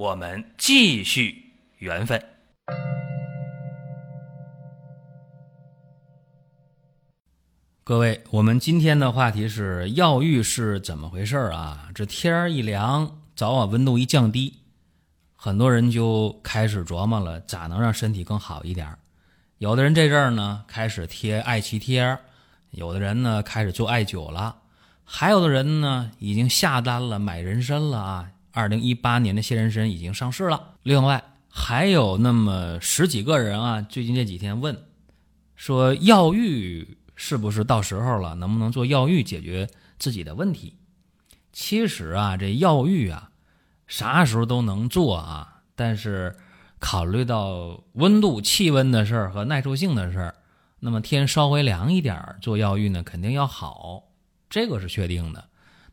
[0.00, 2.18] 我们继续缘分。
[7.84, 11.90] 各位，我们今天的话题是药浴是怎么回事啊？
[11.94, 14.62] 这天儿一凉，早晚温度一降低，
[15.36, 18.96] 很多人就开始琢磨了，咋能让身体更好一点？
[19.58, 22.16] 有的人这阵儿呢开始贴艾脐贴，
[22.70, 24.56] 有的人呢开始做艾灸了，
[25.04, 28.30] 还有的人呢已经下单了买人参了啊！
[28.52, 30.74] 二零一八年的鲜人参已经上市了。
[30.82, 34.76] 另外还有那么十几个人啊，最近这几天问
[35.56, 36.96] 说药浴。
[37.22, 38.34] 是不是到时候了？
[38.36, 40.78] 能不能做药浴解决自己的问题？
[41.52, 43.30] 其实啊，这药浴啊，
[43.86, 45.60] 啥时候都能做啊。
[45.74, 46.34] 但是
[46.78, 50.34] 考虑到温度、气温的事儿和耐受性的事儿，
[50.78, 54.04] 那么天稍微凉一点儿做药浴呢，肯定要好，
[54.48, 55.44] 这个是确定的。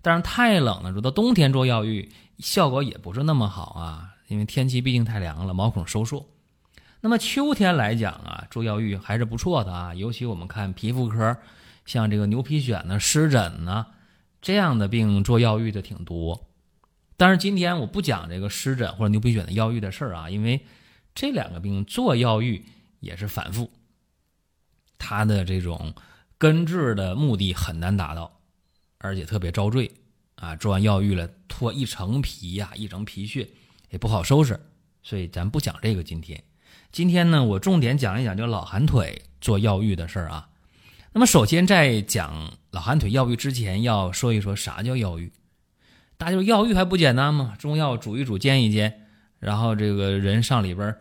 [0.01, 6.25] 但是太冷了，说到冬天做药浴，效果也不是那么好啊，因为天气毕竟太凉了，毛孔收缩。
[7.01, 11.37] 那么秋天来讲啊，做药浴还是不错的啊，尤其我们看皮肤科，
[11.85, 13.87] 像这个牛皮癣呢、湿疹呢
[14.41, 16.47] 这样的病做药浴的挺多。
[17.15, 20.65] 但是今天我不讲这个湿疹或者牛皮癣的药浴的事儿啊，因为
[21.15, 22.63] 这两个病做药浴
[22.99, 23.71] 也是反复，
[24.99, 25.95] 它的这种
[26.37, 28.39] 根治的目的很难达到，
[28.99, 29.91] 而且特别遭罪
[30.37, 30.55] 啊。
[30.55, 33.47] 做完药浴了，脱一层皮呀，一层皮屑
[33.91, 34.59] 也不好收拾，
[35.03, 36.41] 所以咱不讲这个今天。
[36.91, 40.49] 今天呢，我重点讲一讲这老寒腿做药浴的事儿啊。
[41.11, 45.31] 那么，首先在讲老寒腿药浴之前，要说一说啥叫药浴。
[46.17, 47.55] 大家说药浴还不简单吗？
[47.59, 49.07] 中药煮一煮，煎一煎，
[49.39, 50.95] 然后这个人上里边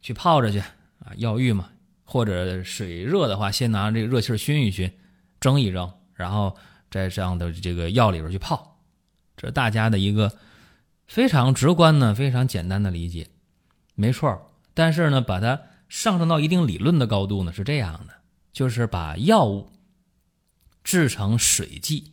[0.00, 1.68] 去泡着去啊，药浴嘛。
[2.04, 4.92] 或者水热的话，先拿这个热气熏一熏，
[5.40, 6.54] 蒸一蒸，然后
[6.90, 8.71] 在这样的这个药里边去泡。
[9.36, 10.36] 这是大家的一个
[11.06, 13.28] 非常直观的、非常简单的理解，
[13.94, 14.50] 没错。
[14.74, 18.14] 但是呢，把它上升到一定理论的高度呢，是这样的，
[18.52, 19.70] 就是把药物
[20.82, 22.12] 制成水剂，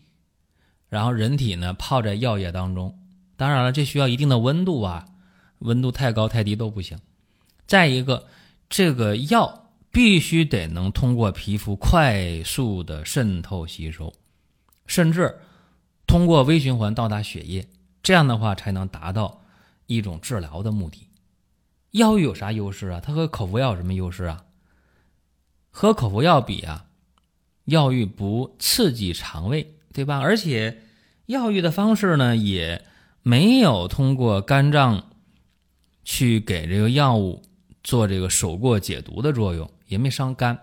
[0.89, 2.99] 然后人体呢泡在药液当中。
[3.37, 5.05] 当然了，这需要一定的温度啊，
[5.59, 6.99] 温度太高太低都不行。
[7.65, 8.27] 再一个，
[8.69, 14.13] 这个药必须得能通过皮肤快速的渗透吸收，
[14.87, 15.39] 甚至
[16.09, 17.67] 通过微循环到达血液，
[18.01, 19.43] 这样的话才能达到
[19.85, 21.07] 一种治疗的目的。
[21.91, 22.99] 药浴有啥优势啊？
[22.99, 24.43] 它和口服药有什么优势啊？
[25.69, 26.87] 和口服药比啊，
[27.65, 30.17] 药浴不刺激肠胃，对吧？
[30.17, 30.81] 而且
[31.27, 32.83] 药浴的方式呢，也
[33.21, 35.11] 没有通过肝脏
[36.03, 37.43] 去给这个药物
[37.83, 40.59] 做这个手过解毒的作用，也没伤肝。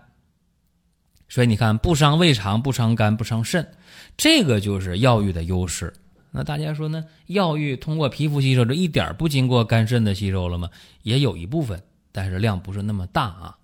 [1.29, 3.73] 所以你看，不伤胃肠，不伤肝，不伤肾，
[4.17, 5.93] 这个就是药浴的优势。
[6.31, 7.05] 那大家说呢？
[7.27, 10.69] 药浴通过皮肤吸收，这一点不经过肝肾的吸收了吗？
[11.03, 13.57] 也有一部分，但是量不是那么大啊。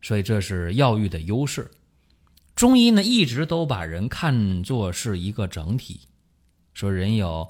[0.00, 1.70] 所以这是药浴的优势。
[2.54, 6.00] 中医呢一直都把人看作是一个整体，
[6.72, 7.46] 说人有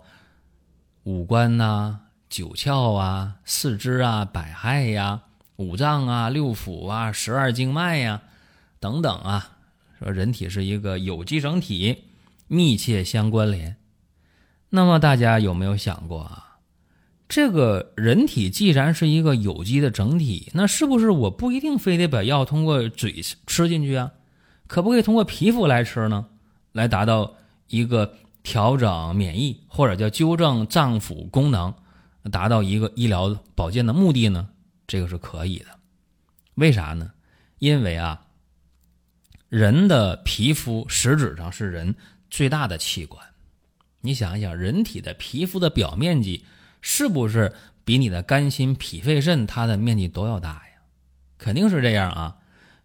[1.05, 5.23] 五官呐、九窍啊、四肢啊、百骸呀、
[5.57, 8.23] 五脏啊、六腑啊、十二经脉呀
[8.81, 9.59] 等等啊，
[10.01, 12.05] 说人体是一个有机整体，
[12.49, 13.77] 密切相关联。
[14.71, 16.59] 那么大家有没有想过啊？
[17.29, 24.13] 这个人体既然是一个有机的整体，那是不是我不一定非得把药通过嘴吃进去啊？
[24.69, 26.27] 可不可以通过皮肤来吃呢？
[26.73, 27.35] 来达到
[27.69, 31.75] 一个调整免疫或者叫纠正脏腑功能，
[32.31, 34.49] 达到一个医疗保健的目的呢？
[34.87, 35.67] 这个是可以的。
[36.55, 37.11] 为啥呢？
[37.59, 38.27] 因为啊，
[39.49, 41.95] 人的皮肤实质上是人
[42.37, 43.27] 最大的器官。
[44.03, 46.45] 你想一想，人体的皮肤的表面积
[46.83, 50.83] 是不是比你的肝、心、脾、肺、肾它的面积都要大呀？
[51.39, 52.37] 肯定是这样啊。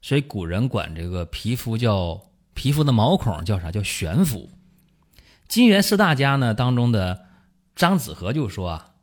[0.02, 3.74] 所以古人管这个皮肤叫皮肤的毛孔叫啥？
[3.74, 4.50] 叫悬浮。
[5.50, 7.26] 金元四大家呢当中的
[7.76, 8.94] 张子和就说啊：“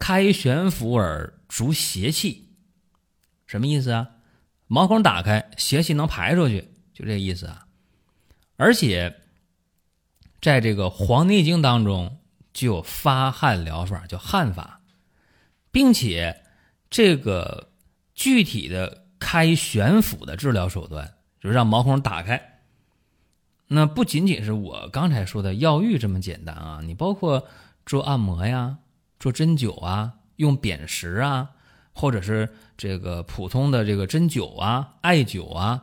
[0.00, 2.48] 开悬浮而逐邪气。”
[3.46, 4.08] 什么意思啊？
[4.68, 7.66] 毛孔打开，邪气能排出去，就这意思啊。
[8.56, 9.14] 而且。
[10.40, 12.18] 在这个《黄帝内经》当中
[12.52, 14.80] 就有发汗疗法，叫汗法，
[15.70, 16.42] 并且
[16.88, 17.70] 这个
[18.14, 22.60] 具体的开悬浮的治疗手段，就是让毛孔打开。
[23.68, 27.48] 那不仅仅是我刚才说的药浴这么简单啊，你包括
[27.84, 28.78] 做按摩呀、
[29.18, 31.50] 做针灸啊、用砭石啊，
[31.92, 35.82] 或者是这个普通的这个针灸啊、艾灸啊，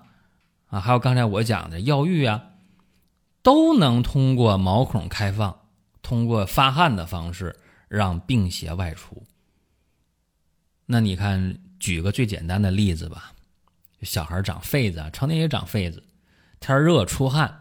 [0.67, 2.41] 啊，还有刚才我讲的药浴啊，
[3.43, 5.55] 都能通过毛孔开放，
[6.01, 7.55] 通过发汗的方式
[7.87, 9.21] 让病邪外出。
[10.85, 13.33] 那你看，举个最简单的例子吧，
[14.01, 16.01] 小孩长痱子，成年也长痱子，
[16.59, 17.59] 天热出汗。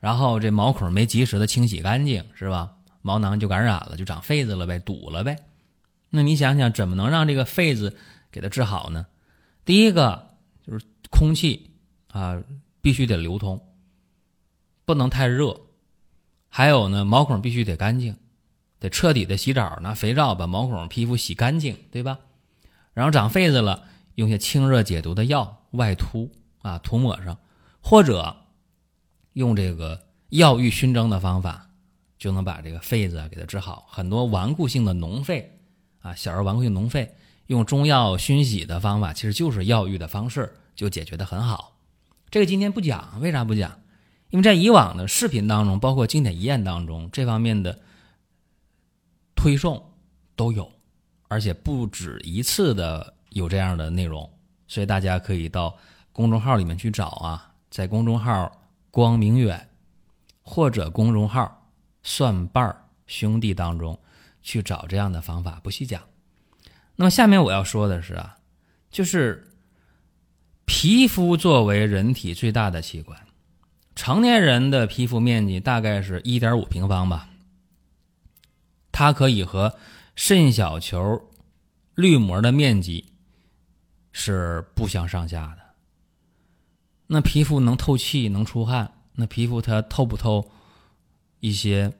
[0.00, 2.74] 然后这毛孔没及时的清洗干净，是吧？
[3.00, 5.36] 毛囊就感染了，就长痱子了呗，堵了呗。
[6.10, 7.96] 那你想想，怎么能让这个痱子
[8.30, 9.06] 给它治好呢？
[9.64, 10.36] 第一个
[10.66, 11.70] 就是空气
[12.08, 12.42] 啊，
[12.80, 13.60] 必须得流通，
[14.84, 15.60] 不能太热。
[16.48, 18.16] 还有呢，毛孔必须得干净，
[18.78, 22.18] 得彻底的洗澡，拿肥皂把毛孔皮肤洗干净，对吧？
[22.92, 23.84] 然后长痱子了，
[24.14, 26.30] 用些清热解毒的药外涂
[26.62, 27.38] 啊，涂抹上，
[27.80, 28.36] 或者。
[29.34, 31.68] 用这个药浴熏蒸的方法，
[32.16, 33.84] 就能把这个痱子啊给它治好。
[33.88, 35.44] 很多顽固性的脓痱
[36.02, 37.08] 啊，小儿顽固性脓痱，
[37.48, 41.76] 用中药熏洗的方法，其实就是药浴的方式，就解决的很好。
[42.30, 43.76] 这个今天不讲，为啥不讲？
[44.34, 47.78] 因为在以往的视频当中，包括经典遗言当中，这方面的
[49.36, 49.92] 推送
[50.34, 50.68] 都有，
[51.28, 54.28] 而且不止一次的有这样的内容，
[54.66, 55.78] 所以大家可以到
[56.12, 58.60] 公众号里面去找啊，在公众号。
[58.90, 59.70] 光明远，
[60.40, 61.68] 或者公众号
[62.04, 63.98] “蒜瓣兄弟”当中
[64.40, 66.00] 去找这样的方法，不细讲。
[66.94, 68.38] 那么下面我要说的是啊，
[68.92, 69.50] 就是
[70.64, 73.20] 皮肤作为人体最大的器官，
[73.94, 77.28] 成年人的皮肤面积大概是一点五平方吧，
[78.90, 79.76] 它可以和
[80.16, 81.28] 肾小球
[81.94, 83.12] 滤膜的面积
[84.12, 85.62] 是不相上下的。
[87.06, 90.50] 那皮肤能透气，能出汗，那皮肤它透不透
[91.40, 91.92] 一些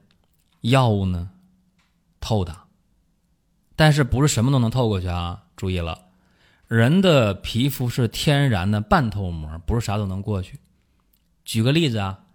[0.61, 1.29] 药物呢？
[2.19, 2.57] 透的，
[3.75, 5.43] 但是不是什么都能透过去啊？
[5.55, 6.07] 注意了，
[6.67, 10.59] 人的皮肤是天然的半透膜，不是啥都能过去。
[11.45, 12.25] 举个例子啊，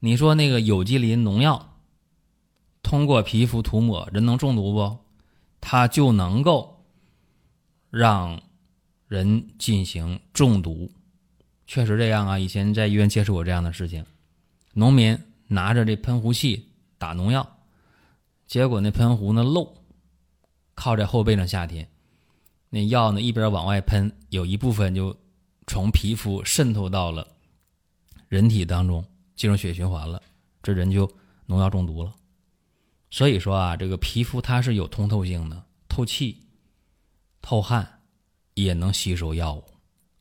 [0.00, 1.78] 你说那个有机磷农药
[2.82, 4.98] 通过皮肤涂抹，人能中毒不？
[5.60, 6.84] 它就能够
[7.90, 8.42] 让
[9.08, 10.90] 人进行中毒。
[11.66, 12.38] 确实这样啊！
[12.38, 14.04] 以前在医院接触过这样的事情，
[14.74, 17.58] 农民拿着这喷壶器打农药，
[18.46, 19.74] 结果那喷壶呢漏，
[20.76, 21.48] 靠在后背上。
[21.48, 21.88] 夏天，
[22.70, 25.16] 那药呢一边往外喷，有一部分就
[25.66, 27.26] 从皮肤渗透到了
[28.28, 30.22] 人体当中，进入血液循环了，
[30.62, 31.10] 这人就
[31.46, 32.12] 农药中毒了。
[33.10, 36.42] 所以说啊，这个皮肤它是有通透性的，透气、
[37.40, 38.00] 透汗，
[38.54, 39.64] 也能吸收药物。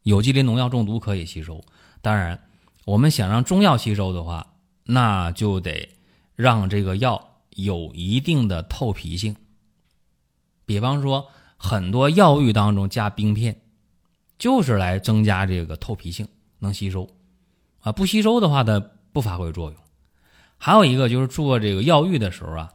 [0.03, 1.63] 有机磷农药中毒可以吸收，
[2.01, 2.47] 当然，
[2.85, 4.53] 我们想让中药吸收的话，
[4.83, 5.89] 那就得
[6.35, 9.35] 让这个药有一定的透皮性。
[10.63, 13.59] 比方说，很多药浴当中加冰片，
[14.37, 16.27] 就是来增加这个透皮性，
[16.59, 17.09] 能吸收。
[17.85, 18.79] 啊，不吸收的话，它
[19.13, 19.79] 不发挥作用。
[20.57, 22.73] 还有一个就是做这个药浴的时候啊，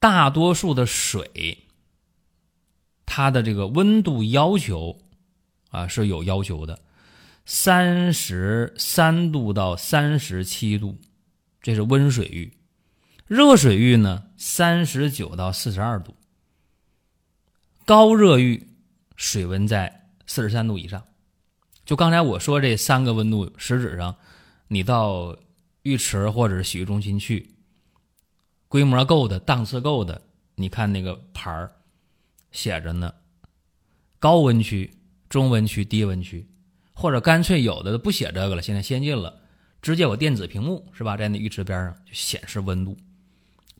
[0.00, 1.68] 大多数的水，
[3.04, 4.98] 它的这个温度要求。
[5.70, 6.80] 啊，是有要求的，
[7.44, 10.96] 三十三度到三十七度，
[11.60, 12.50] 这是温水浴；
[13.26, 16.12] 热水浴呢，三十九到四十二度；
[17.84, 18.66] 高热浴
[19.14, 21.04] 水温在四十三度以上。
[21.88, 24.14] 就刚才我说这三个温度，实质上，
[24.68, 25.34] 你到
[25.84, 27.54] 浴池或者洗浴中心去，
[28.68, 30.20] 规模够的、档次够的，
[30.56, 31.72] 你看那个牌儿
[32.52, 33.14] 写着呢，
[34.18, 34.92] 高温区。
[35.30, 36.48] 中温区、低温区，
[36.94, 38.62] 或者干脆有的都不写这个了。
[38.62, 39.42] 现在先进了，
[39.82, 41.18] 直接有电子屏幕是吧？
[41.18, 42.96] 在那浴池边上就显示温度，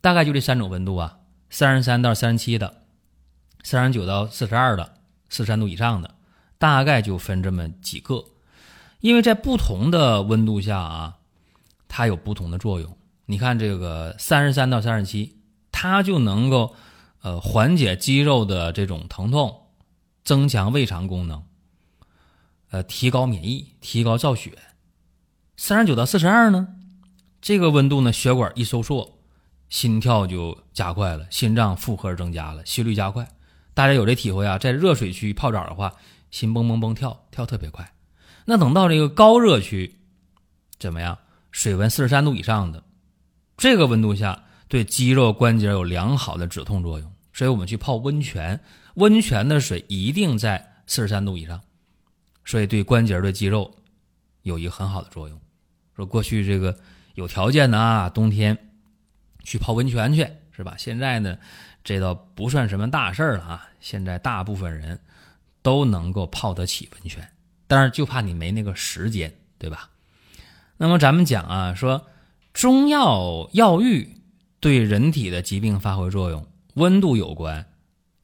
[0.02, 2.82] 大概就这三种温度啊：三十三到三十七的，
[3.62, 4.98] 三十九到四十二的，
[5.30, 6.14] 四十三度以上的，
[6.58, 8.24] 大概就分这么几个。
[9.00, 11.18] 因为在不同的温度下啊，
[11.88, 12.96] 它有不同的作用。
[13.26, 15.38] 你看这个三十三到三十七，
[15.72, 16.74] 它就能够
[17.22, 19.62] 呃缓解肌肉的这种疼痛。
[20.24, 21.42] 增强胃肠功能，
[22.68, 24.58] 呃，提高免疫，提高造血。
[25.56, 26.68] 三十九到四十二呢，
[27.40, 29.16] 这个温度呢，血管一收缩，
[29.70, 33.26] 心跳就加快了，心脏负荷增加了，心率加快。
[33.72, 34.58] 大家有这体会啊？
[34.58, 35.94] 在热水区泡澡的话，
[36.30, 37.92] 心蹦蹦蹦跳，跳特别快。
[38.44, 39.98] 那等到这个高热区，
[40.78, 41.18] 怎么样？
[41.50, 42.82] 水温四十三度以上的
[43.56, 47.12] 这个温度下，对肌肉关节有良好的止痛作用。
[47.32, 48.60] 所以我们去泡温泉。
[48.94, 51.60] 温泉的水一定在四十三度以上，
[52.44, 53.72] 所以对关节的肌肉
[54.42, 55.40] 有一个很好的作用。
[55.94, 56.76] 说过去这个
[57.14, 58.58] 有条件的啊，冬天
[59.44, 60.74] 去泡温泉去是吧？
[60.76, 61.38] 现在呢，
[61.84, 63.68] 这倒不算什么大事儿了啊。
[63.78, 64.98] 现在大部分人
[65.68, 67.30] 都能够泡得起温泉，
[67.66, 69.90] 但是就怕你没那个时间，对吧？
[70.78, 72.06] 那么咱们讲啊，说
[72.54, 74.16] 中药药浴
[74.60, 77.66] 对人体的疾病发挥作用，温度有关，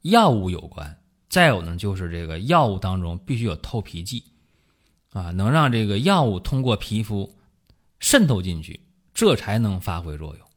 [0.01, 0.97] 药物有关，
[1.29, 4.23] 再有呢就是这个药物当中必须有透皮剂
[5.13, 7.31] 啊，能让这个药物通过皮肤
[7.99, 8.79] 渗透进去，
[9.13, 10.47] 这才能发挥作用。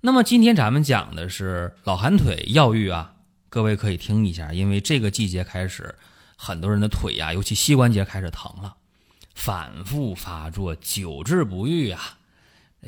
[0.00, 3.12] 那么今天咱们讲的是老寒腿药浴啊，
[3.50, 5.94] 各位可以听一下，因为这个季节开始，
[6.36, 8.76] 很多人的腿呀，尤其膝关节开始疼了。
[9.34, 12.18] 反复发作，久治不愈啊！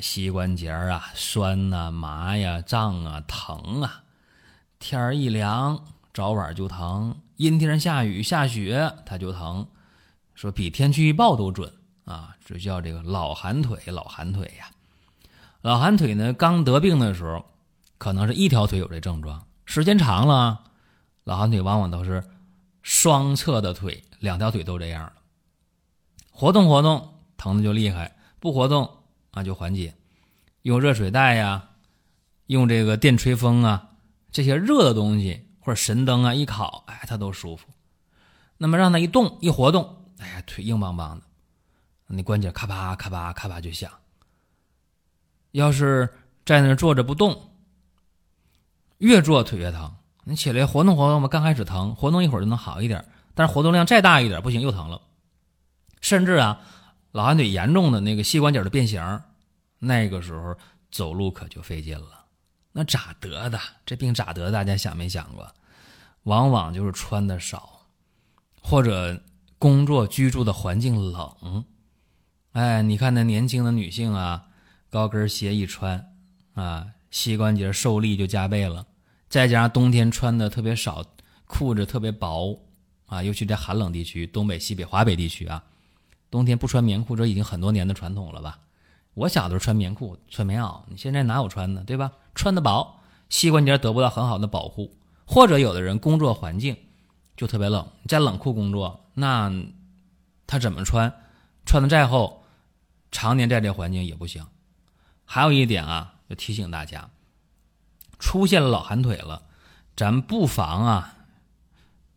[0.00, 4.02] 膝关节啊，酸呐、麻呀、胀啊、疼啊。
[4.78, 7.20] 天儿一凉，早晚就疼。
[7.36, 9.66] 阴天下雨下雪，它就疼。
[10.34, 11.72] 说比天气预报都准
[12.04, 12.36] 啊！
[12.44, 14.70] 这叫这个老寒腿，老寒腿呀。
[15.62, 17.46] 老寒腿呢，刚得病的时候，
[17.96, 19.46] 可能是一条腿有这症状。
[19.70, 20.64] 时间长了，
[21.22, 22.24] 老寒腿往往都是
[22.82, 25.12] 双侧的腿，两条腿都这样了。
[26.32, 28.10] 活动活动，疼的就厉害；
[28.40, 28.90] 不活动
[29.30, 29.94] 啊，就缓解。
[30.62, 31.68] 用热水袋呀，
[32.46, 33.90] 用这个电吹风啊，
[34.32, 37.68] 这些热的东西或者神灯啊，一烤，哎，它都舒服。
[38.58, 41.24] 那么让它一动一活动，哎呀，腿硬邦邦的，
[42.08, 43.88] 那关节咔吧咔吧咔吧就响。
[45.52, 46.12] 要是
[46.44, 47.49] 在那坐着不动，
[49.00, 49.92] 越坐腿越疼。
[50.24, 53.04] 你起来活动活动吧，刚开始疼，活动一会儿就能好一点，
[53.34, 55.00] 但是活动量再大一点不行，又疼了。
[56.00, 56.60] 甚至啊，
[57.12, 59.20] 老寒腿严重的那个膝关节的变形，
[59.78, 60.56] 那个时候
[60.90, 62.24] 走路可就费劲了。
[62.72, 63.58] 那咋得的？
[63.84, 64.50] 这病咋得？
[64.52, 65.52] 大家想没想过？
[66.24, 67.80] 往往就是穿的少，
[68.60, 69.20] 或者
[69.58, 71.64] 工作居住的环境冷。
[72.52, 74.46] 哎，你看那年轻的女性啊，
[74.90, 76.12] 高跟鞋一穿
[76.54, 78.86] 啊，膝关节受力就加倍了。
[79.28, 81.04] 再加上冬天穿的特别少，
[81.46, 82.58] 裤子特别薄
[83.06, 85.62] 啊，尤其在寒冷地区，东北、西北、华北地区啊。
[86.30, 88.58] 冬天不穿棉裤，这已经很多年的传统了吧？
[89.14, 92.12] 我小的时候穿棉裤、穿棉袄，你现在哪有穿的，对吧？
[92.34, 96.76] 穿的薄，膝关节得不到很好的保护，或者有的人工作环境
[97.36, 99.52] 就特别冷，在冷库工作，那
[100.46, 101.12] 他怎么穿？
[101.66, 102.44] 穿的再厚，
[103.10, 104.46] 常年在这环境也不行。
[105.24, 107.10] 还有一点啊，就提醒大家，
[108.20, 109.48] 出现了老寒腿了，
[109.96, 111.26] 咱不妨啊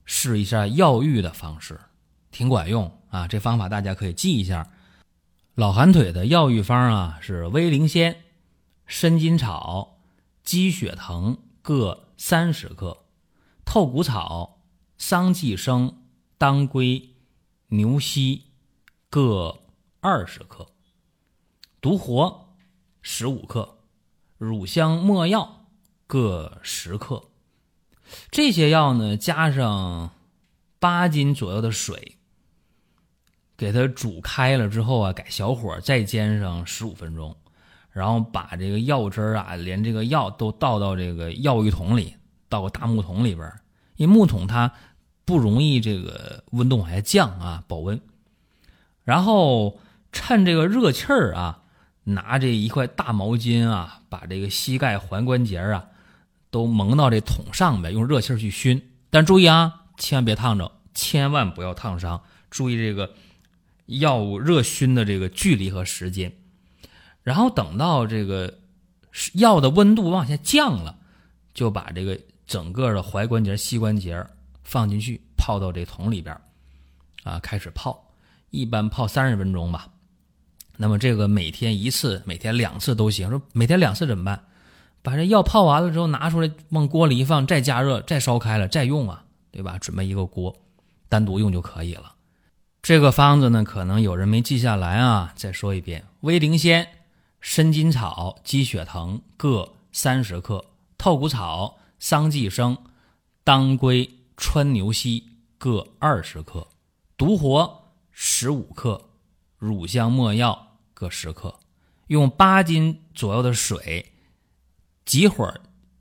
[0.06, 1.82] 试一下药浴的方式，
[2.30, 3.00] 挺管用。
[3.10, 4.70] 啊，这方法大家可以记一下。
[5.56, 8.24] 老寒腿的药浴方啊，是威灵仙、
[8.88, 10.00] 参筋草、
[10.44, 13.06] 鸡血藤各三十克，
[13.66, 14.62] 透骨草、
[15.00, 16.04] 桑寄生、
[16.38, 17.16] 当归、
[17.70, 18.46] 牛膝
[19.10, 19.64] 各
[20.02, 20.68] 二十克，
[21.82, 22.56] 独活
[23.02, 23.78] 十五克，
[24.44, 25.66] 乳香没药
[26.08, 27.24] 各十克。
[28.30, 30.12] 这些药呢，加上
[30.80, 32.18] 八斤左右的水。
[33.56, 37.34] 给它煮开了之后啊，改小火再煎上十五分钟，
[37.92, 42.16] 然后把这个药汁儿啊，连这个药都倒到这个药浴桶里，
[42.50, 43.50] 倒个大木桶里边。
[43.96, 44.74] 因为木桶它
[45.24, 48.02] 不容易这个温度往下降啊，保温。
[49.04, 49.80] 然后
[50.12, 51.63] 趁这个热气儿啊，
[52.04, 55.88] 拿这一块大毛巾啊，把这个膝盖踝关节啊
[56.52, 58.92] 都蒙到这桶上边，用热气去熏。
[59.10, 62.24] 但注意啊，千万别烫着，千万不要烫伤。
[62.50, 63.14] 注意这个。
[63.86, 66.32] 药物热熏的这个距离和时间，
[67.22, 68.60] 然后等到这个
[69.34, 70.98] 药的温度往下降了，
[71.54, 72.18] 就把这个
[72.48, 74.26] 整个的踝关节、膝关节
[74.64, 76.34] 放进去，泡到这桶里边
[77.24, 78.10] 啊，开始泡，
[78.52, 79.90] 一般泡三十分钟吧。
[80.78, 83.30] 那么这个每天一次，每天两次都行。
[83.30, 84.44] 说每天两次怎么办？
[85.02, 89.78] 把这药泡完了之后拿出来，往锅里一放，再加热，再烧开了再用啊，对吧？
[89.78, 90.56] 准备一个锅，
[91.10, 92.14] 单独用就可以了。
[92.82, 95.34] 这个方子呢，可能有人没记下来啊。
[95.36, 96.88] 再说一遍：威灵仙、
[97.42, 100.66] 参金草、鸡血藤各三十克，
[100.98, 102.78] 透骨草、桑寄生、
[103.44, 105.24] 当归、川牛膝
[105.58, 106.68] 各二十克，
[107.18, 109.10] 独活十五克，
[109.64, 111.58] 乳香没药各十克。
[112.08, 114.06] 用八斤左右的水，
[115.06, 115.52] 急火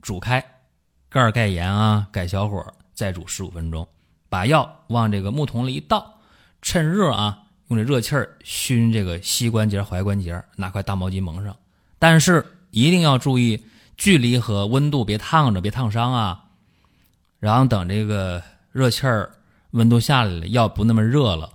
[0.01, 0.43] 煮开，
[1.07, 2.61] 盖盖盐啊，改小火
[2.93, 3.87] 再煮十五分钟。
[4.27, 6.19] 把药往这个木桶里一倒。
[6.61, 11.55] 趁热啊，用这热气儿熏这个膝关节、踝关节，拿块大毛巾蒙上。
[11.99, 13.65] 但是一定要注意
[13.95, 16.43] 距离和温度，别烫着，别烫伤啊。
[17.39, 18.43] 然后等这个
[18.73, 19.31] 热气儿
[19.71, 21.49] 温度下来了，药不那么热了，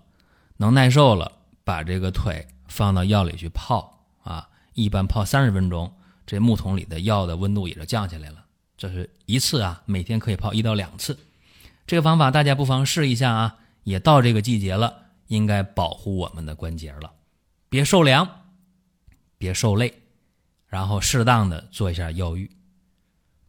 [0.56, 1.32] 能耐受了，
[1.68, 5.92] 把这个腿放到药里去泡啊，一般泡三十分钟，
[6.24, 8.42] 这木桶里的药的温度也就降下来了。
[8.78, 11.18] 这是一次啊，每天可以泡一到两次。
[11.86, 17.12] 这个方法大家不妨试一下啊，也到这个季节了，应该保护我们的关节了，
[17.68, 18.26] 别受凉，
[19.36, 19.92] 别受累，
[20.68, 22.50] 然后适当的做一下药浴。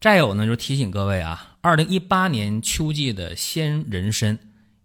[0.02, 4.38] 再有呢，就提醒各位啊，二零一八年秋季的鲜人参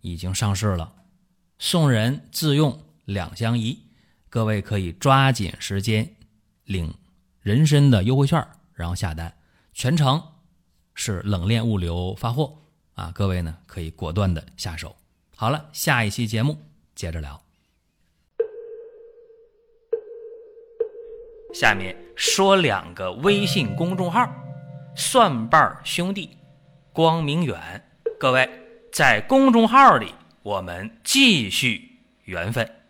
[0.03, 0.93] 已经上市了，
[1.59, 3.79] 送人自用两相宜，
[4.29, 6.17] 各位可以抓紧时间
[6.65, 6.95] 领
[7.41, 9.35] 人参的优惠券，然后下单，
[9.73, 10.23] 全程
[10.95, 12.57] 是冷链物流发货
[12.95, 14.95] 啊，各位呢可以果断的下手。
[15.37, 16.59] 好了，下一期节目
[16.95, 17.41] 接着聊。
[21.53, 24.29] 下面说两个微信公众号。
[24.97, 26.39] 蒜瓣兄弟，
[26.93, 27.85] 光明远，
[28.17, 28.49] 各位
[28.93, 32.84] 在公众号里，我们继续缘分。